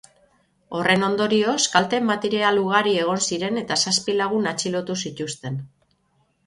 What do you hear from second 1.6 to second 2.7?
kalte material